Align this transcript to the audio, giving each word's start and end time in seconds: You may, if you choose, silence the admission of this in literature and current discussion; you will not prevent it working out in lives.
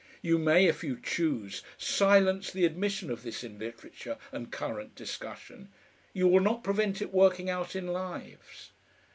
You 0.23 0.39
may, 0.39 0.65
if 0.65 0.83
you 0.83 0.99
choose, 0.99 1.61
silence 1.77 2.49
the 2.51 2.65
admission 2.65 3.11
of 3.11 3.21
this 3.21 3.43
in 3.43 3.59
literature 3.59 4.17
and 4.31 4.51
current 4.51 4.95
discussion; 4.95 5.69
you 6.11 6.27
will 6.27 6.39
not 6.41 6.63
prevent 6.63 7.03
it 7.03 7.13
working 7.13 7.51
out 7.51 7.75
in 7.75 7.85
lives. 7.85 8.71